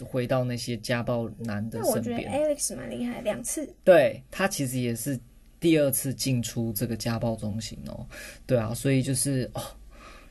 [0.06, 2.18] 回到那些家暴男的身边。
[2.22, 5.20] 我觉得 Alex 蛮厉害，两次，对，他其实也是
[5.60, 8.06] 第二次进出这个家暴中心哦，
[8.46, 9.62] 对啊，所以就是哦，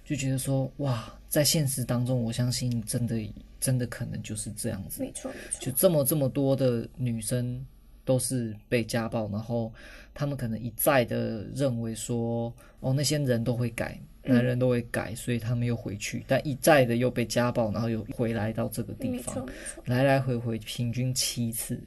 [0.04, 1.12] 就觉得说哇。
[1.36, 3.14] 在现实当中，我相信真的
[3.60, 5.02] 真的可能就是这样子。
[5.02, 5.60] 没错，没错。
[5.60, 7.62] 就这么这么多的女生
[8.06, 9.70] 都是被家暴，然后
[10.14, 19.46] 他们可能一再的认为说，哦，那些人都会改，男人都会改，嗯、所以他们又回去，但一再的又被家暴，然后又回来到这个地方。
[19.84, 21.78] 来来回回平均七次，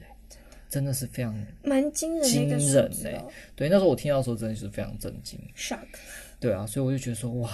[0.68, 3.20] 真的是非常蛮惊人惊人哎。
[3.56, 5.80] 对，那时候我听到的时候，真的是非常震惊，shock。
[6.38, 7.50] 对啊，所以我就觉得说，哇。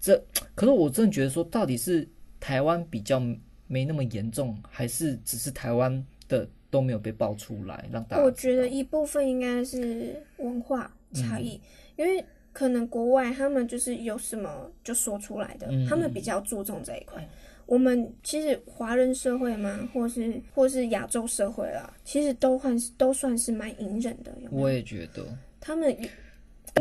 [0.00, 0.22] 这
[0.54, 2.06] 可是我真的觉得说，到底是
[2.40, 3.20] 台湾比较
[3.66, 8.22] 没那么严重，还是只是台湾的都没有被爆出来让大家？
[8.22, 11.60] 我觉得一部分应该是文化差异，
[11.96, 17.28] 嗯、因为可能国外他们就是有什么就说出来的，嗯、他们比较注重这一块。
[17.66, 24.32] 我们其实华人社会嘛，或是或是亚洲社会啦，其实都算是都算是蛮隐忍的。
[24.40, 24.56] 有有？
[24.56, 25.26] 我也觉得
[25.60, 25.94] 他们。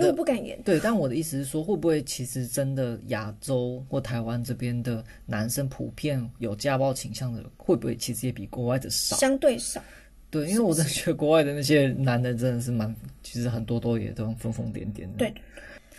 [0.05, 0.61] 我不敢言。
[0.63, 9.15] 对，但我的意思是说，会不会其实真的亚洲或台湾这边的男生普遍有家暴倾向的，会不会其实也比国外的少？
[9.15, 9.81] 相对少。
[10.29, 15.17] 对，因为我真的觉得国外的那些男的真的是蛮，其实很多都也都疯疯癫癫的。
[15.17, 15.33] 对，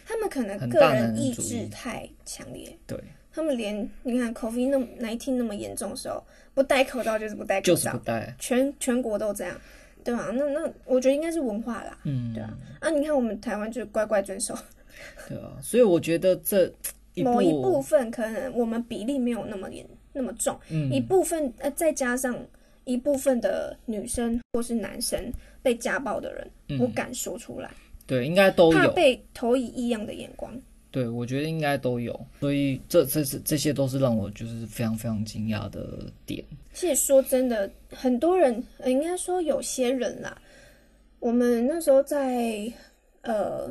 [0.06, 2.76] 他们可能个人意志太强烈。
[2.86, 9.58] 对，他们连你看 COVID 那么19那么严重的时候，不戴口罩就是不戴口罩，就是不戴，全全国都这样。
[10.04, 11.98] 对啊，那那我觉得应该是文化啦。
[12.04, 12.56] 嗯，对啊。
[12.80, 14.56] 啊，你看我们台湾就乖乖遵守。
[15.28, 16.72] 对啊，所以我觉得这
[17.14, 22.36] 一某一部分可能我们比例没有那么严那么重，嗯，一部分呃再加上
[22.84, 25.32] 一部分的女生或是男生
[25.62, 30.52] 被家暴的人我敢说出来，嗯、对，应该都有怕被投以异样的眼光。
[30.90, 36.42] 对，我觉得应该都有，所以这这是这些都是让我就是非常非常惊讶的点。
[36.72, 40.40] 其实说真的，很多人应该说有些人啦，
[41.18, 42.72] 我们那时候在
[43.22, 43.70] 呃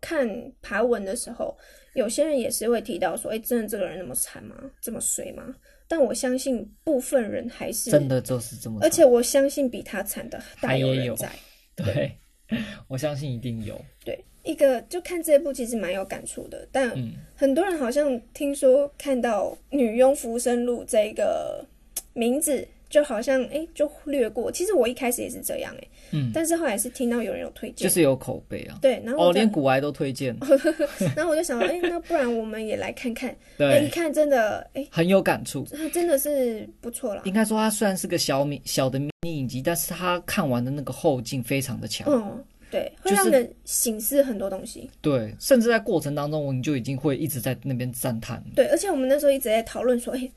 [0.00, 0.28] 看
[0.60, 1.56] 爬文的时候，
[1.94, 4.56] 有些人也是会提到说：“哎，真的这个人那么惨吗？
[4.80, 5.54] 这么衰吗？”
[5.86, 11.30] 但我相信部分人还是真的就是这么，而且我相信比他惨的大有人在。
[11.76, 12.10] 对
[12.88, 13.80] 我相信一定有。
[14.04, 14.18] 对。
[14.44, 16.92] 一个就看这部其实蛮有感触的，但
[17.34, 21.64] 很多人好像听说看到《女佣浮生录》这个
[22.12, 24.52] 名字，就好像哎、欸、就略过。
[24.52, 28.78] 其实我一开始也是这样哎、欸，嗯，但是后来是听到有人有推荐，就是有口碑啊。
[28.82, 30.36] 对，然后哦，连古癌都推荐，
[31.16, 33.34] 然后我就想说，哎、欸，那不然我们也来看看。
[33.56, 37.22] 对，欸、一看真的哎、欸、很有感触，它真的是不错了。
[37.24, 42.06] 应该说它虽然是个小米小的迷你影集，但是它看完的那个后劲非常的强。
[42.08, 42.44] 嗯。
[42.74, 44.80] 对，会让人省思很多东西。
[44.80, 48.42] 就是、对，甚至在过程当中，我们就已经会一直在那边赞叹。
[48.56, 50.28] 对，而且我们那时候一直在讨论说，哎，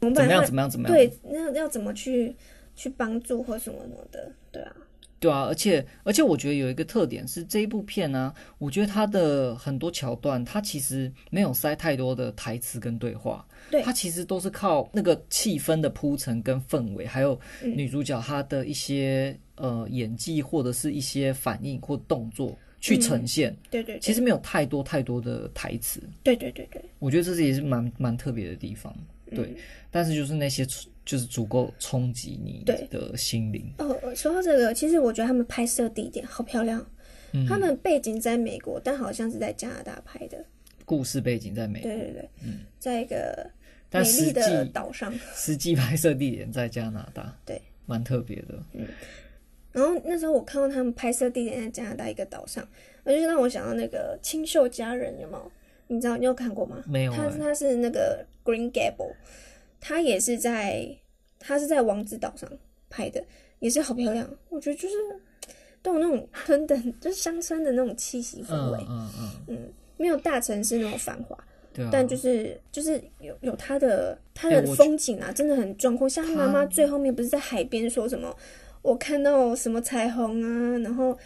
[0.00, 0.42] 我们怎么样？
[0.44, 0.70] 怎么样？
[0.70, 0.96] 怎么样？
[0.96, 2.34] 对，那要怎么去
[2.74, 4.32] 去帮助或什么什么的？
[4.50, 4.74] 对啊，
[5.22, 13.46] 对啊，而且而且我觉得有一个特点是这一部片呢、啊，我觉得它的很多桥段，它其实没有塞太多的台词跟对话。
[13.70, 19.38] 对，它其实都是靠那个气氛的铺陈跟氛围，还有女主角她的一些。
[19.56, 28.92] 呃，演技或者是一些反应或动作去呈现，嗯、对，对对，其实没有太多太多的台词，对对对对，我觉得这是也是蛮蛮特别的地方，
[29.30, 29.56] 对、嗯。
[29.88, 30.66] 但是就是那些
[31.04, 33.72] 就是足够冲击你的心灵。
[33.78, 36.84] 哦，说到这个，其实我觉得他们拍摄地点好漂亮，
[37.32, 40.44] 嗯、他们背景在美国，但好像是在加拿大拍的，
[40.84, 43.50] 故事背景在美国，对对对，嗯，在一个
[43.90, 48.86] 美丽的岛上， 实际拍摄地点在加拿大，对，蛮特别的，嗯。
[49.72, 52.66] 然后那时候我看到他们拍摄地点在加拿大一个岛上，
[53.04, 55.52] 我就让我想到那个《清秀佳人》，有没有？
[55.88, 56.82] 你知道你有看过吗？
[56.86, 57.16] 没有、欸。
[57.16, 59.14] 他他是那个 Green Gable，
[59.84, 60.88] 他也是在
[61.40, 62.48] 他是在王子岛上
[62.88, 63.22] 拍的，
[63.58, 64.24] 也是好漂亮。
[64.48, 64.94] 我觉得就是
[65.82, 68.78] 都有那种村的， 就是乡村的那种气息氛围。
[68.88, 71.36] 嗯嗯嗯，嗯，没有大城市那种繁华。
[71.72, 71.88] 对、啊。
[71.92, 76.08] 但就是就是有有他的他的风景啊，真的很壮阔。
[76.08, 78.34] 像他妈妈最后面不是在海边说什么？
[78.82, 81.18] 我看到什么彩虹啊，然后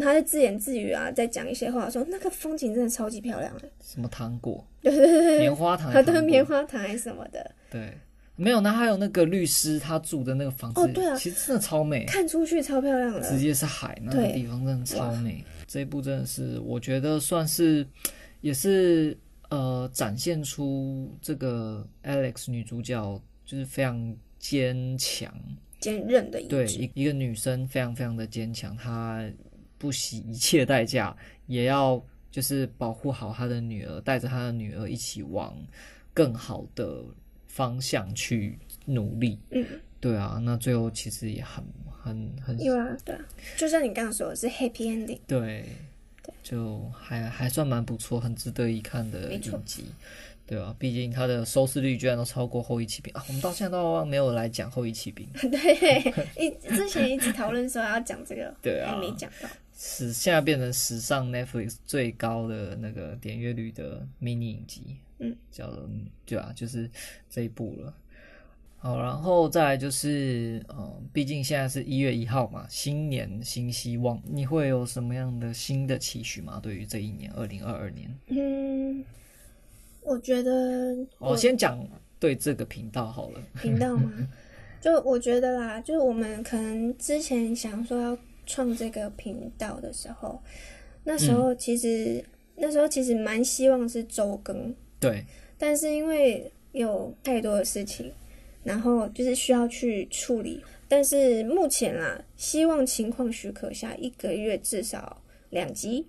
[0.00, 3.52] 他在自言自语啊，在讲一些话，说那个风景真的超级漂亮。
[3.80, 4.64] 什么糖果？
[4.82, 7.50] 对对对，棉花糖， 很多棉花糖还是什么的。
[7.70, 7.96] 对，
[8.36, 15.44] 没有，那还有那个律师他住的那个房子，哦对啊，其实真的超美，看出去超漂亮的，直接是海，那个地方真的超美。
[15.66, 17.86] 这一部真的是我觉得算是
[18.40, 19.16] 也是
[19.50, 25.32] 呃展现出这个 Alex 女主角就是非常坚强。
[25.80, 26.48] 坚韧的一。
[26.48, 29.24] 对，一一个女生非常非常的坚强，她
[29.78, 31.16] 不惜一切代价
[31.46, 35.54] 也要就是保护好她的女儿，带着她的女儿一起往
[36.12, 37.04] 更好的
[37.54, 39.38] 方向去努力。
[39.50, 39.64] 嗯，
[40.00, 43.20] 对啊，那最后其实也很很很有啊，对啊，
[43.56, 45.64] 就像你刚刚说的是 happy ending，对，
[46.20, 49.84] 对，就还还算蛮不错，很值得一看的影集。
[50.46, 53.24] 对啊，毕竟它的收视率居然都超过《后翼弃兵》啊！
[53.28, 55.26] 我们到现在都没有来讲《后翼弃兵》。
[55.50, 59.48] 对，一之前一直讨论说要讲这个，对啊，还没讲到。
[59.74, 65.70] 史现在变成史上 Netflix 最高的那个点阅率的迷你影集，嗯，叫
[66.26, 66.90] 对啊，就是
[67.28, 67.94] 这一步了。
[68.78, 76.60] 好，然后再来就是，嗯，毕竟现在是一月一号嘛，新年新希望，你会有什么样的新的期许吗？
[76.62, 79.04] 对于这一年，二零二二年，嗯。
[80.06, 81.78] 我觉得我，我先讲
[82.20, 83.40] 对这个频道好了。
[83.62, 84.12] 频道吗？
[84.78, 90.38] 就我觉得啦，就是我们可能之前想说要创这个频道的时候，
[91.04, 92.24] 那时候其实、嗯、
[92.56, 94.74] 那时候其实蛮希望是周更，
[95.04, 95.24] 对。
[95.56, 98.12] 但是因为有太多的事情，
[98.62, 100.62] 然后就是需要去处理。
[100.88, 106.06] 但是目前啦，希望情况许可下，一个月至少两集。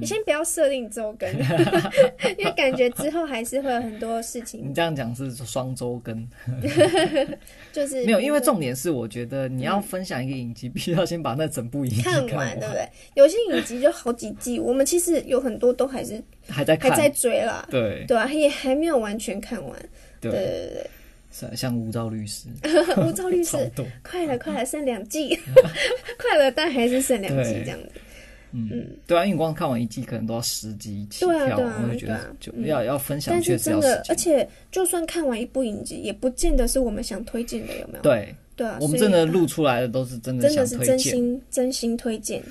[0.00, 1.28] 你先不要设定周更，
[2.38, 4.68] 因为感觉之后还是会有很多事情。
[4.68, 6.28] 你这样讲是双周更，
[7.72, 12.88] 就是没有，因为重点是我觉得你要分享一个影集，必须要先把那整部影集看完，对不对？
[13.14, 18.04] 有些影集就好几季，我们其实有很多都还是 还在还在追啦，对。
[18.06, 19.78] 对啊，也还没有完全看完。
[20.20, 20.30] 对。
[20.30, 20.86] 对对
[21.48, 22.48] 对，像无照律师，
[22.96, 23.56] 无照律师
[24.02, 25.38] 快了快了，剩两季，
[26.18, 27.92] 快了，但还是剩两季这样子。
[28.52, 38.02] 嗯，对啊，因为光看完一季可能都要十集起跳，我就觉得就要、嗯、要分享，但是真的，而且就算看完一部影集，也不见得是我们想推荐的，有没有？
[38.02, 42.42] 对对啊，我们真的录出来的都是真的想推荐，真的是真心真心推荐，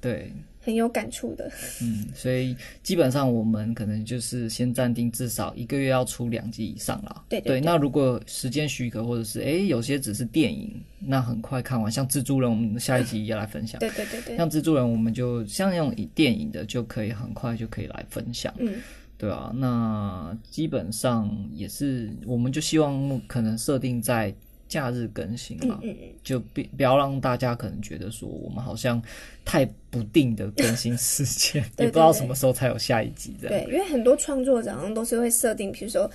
[0.00, 0.32] 对。
[0.70, 1.50] 很有感触的，
[1.82, 7.24] 嗯，所以基本上我们可能就是先暂定至少一个月要出两集以上啦。
[7.28, 13.80] 对对，对，对，那如果时间许可，或者是哎有些只是电影，那很快看完，像蜘蛛人，我们下一集也来分享。
[13.80, 18.54] 对对对对，像蜘蛛人，我们就像用以电影的就可以很快就可以来分享。
[18.58, 18.76] 嗯，
[19.18, 24.32] 对啊，那基本上也是，我们就希望可能设定在。
[24.70, 29.02] 假日更新嘛，嗯嗯嗯，就不不要让大家可能觉得说我们好像
[29.44, 33.64] 太不定的更新时间， 也不知道什么时候才有下一集这样。
[33.66, 36.08] 对，因为很多创作者好像都是会设定，比如说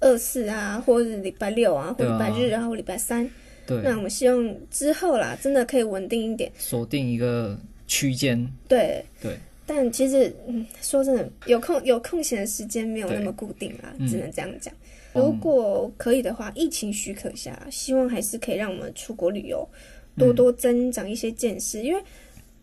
[0.00, 3.26] 二四啊，或者是礼拜六啊，或礼拜日啊，或礼拜三。
[3.66, 3.80] 对。
[3.82, 7.56] 那我们希望之后啦，真的可以稳定一点，锁定一个
[7.86, 8.44] 区间。
[8.66, 9.38] 对对。
[9.66, 14.74] 但其实，嗯，说真的，有空有空闲的时间没有那么固定啦，只能这样讲。
[15.12, 19.68] 如果可以的话，疫情许可下，希望还是可以让我们出国旅游，
[20.16, 21.82] 多多增长一些见识。
[21.82, 22.02] 嗯、因为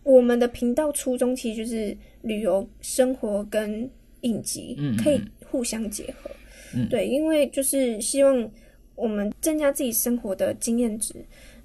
[0.02, 3.88] 我们的频道初衷其实就是旅游、生活跟
[4.22, 5.20] 影集可以
[5.50, 6.30] 互相结合。
[6.74, 8.50] 嗯、对，因为就是希望
[8.94, 11.14] 我们增加自己生活的经验值，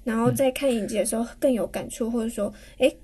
[0.04, 2.94] 然后在看影集的时候更有感触，或者说，哎。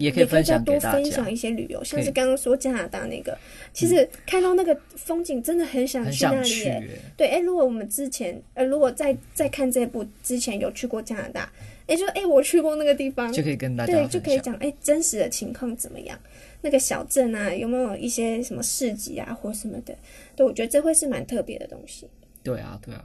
[0.00, 3.36] 也可以分享多分享一些旅游，像是刚刚说加拿大那个，
[3.74, 6.88] 其实看到那个风景真的很想去那里耶。
[7.18, 11.52] 对，哎，如果我们之前，呃，如果在在看这部之前有去过加拿大，
[11.86, 16.18] 哎，就哎，我去过那个地方，就可以跟大家对，就可以讲哎，真实的情况怎么样？
[16.62, 19.94] 那个小镇啊，有没有一些什么市集啊，或什么的？
[20.34, 22.08] 对，我觉得这会是蛮特别的东西。
[22.42, 23.04] 对啊，对啊。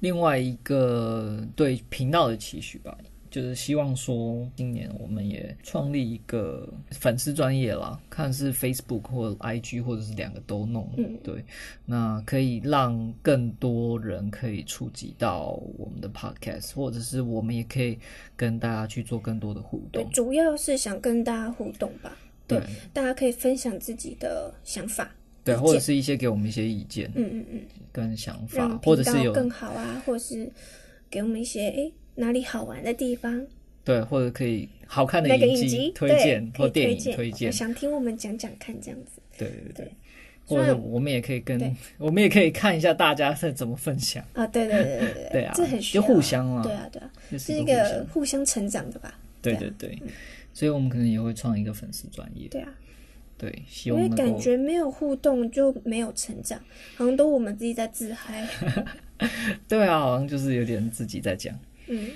[0.00, 2.96] 另外一个对频道的期许吧。
[3.34, 10.88] 就是希望说，今年我们也创立一个粉丝专业啦，看是 Facebook 或 IG，或者是两个都弄。
[10.96, 11.44] 嗯，对，
[11.84, 17.98] 那可以让更多人可以触及到我们的 Podcast，或者是我们也可以
[18.36, 20.00] 跟大家去做更多的互动。
[20.00, 22.16] 对，主要是想跟大家互动吧。
[22.46, 25.10] 对，对大家可以分享自己的想法，
[25.42, 27.10] 对，或者是一些给我们一些意见。
[27.16, 27.60] 嗯嗯嗯，
[27.90, 30.48] 跟想法，或者是有更好啊，或者是
[31.10, 33.46] 给我们一些诶哪里好玩的地方？
[33.84, 39.20] 对，或者可以好看的影集推荐或电影推荐，想听我们讲讲看这样子。
[39.36, 39.92] 对对对，
[40.46, 44.46] 或者我们也可以跟 我们也可以看一下大家是怎么分享啊！
[44.46, 46.62] 对对对对对， 啊，这很需要互相啊！
[46.62, 49.18] 对啊对啊，是一个互相成长的吧？
[49.42, 49.98] 对对对，
[50.54, 52.48] 所以我们可能也会创一个粉丝专业。
[52.48, 52.68] 对啊，
[53.36, 56.58] 对，因为感觉没有互动就没有成长，
[56.96, 58.48] 好像都我们自己在自嗨。
[59.68, 61.54] 对啊，好像就是有点自己在讲。
[61.88, 62.10] 嗯，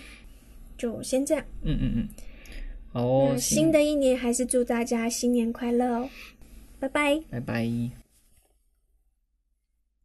[0.77, 1.45] 就先这样。
[1.63, 2.09] 嗯嗯嗯，
[2.93, 3.37] 好哦。
[3.37, 6.09] 新的一年还是祝大家新年快乐哦，
[6.79, 7.98] 拜拜，拜拜。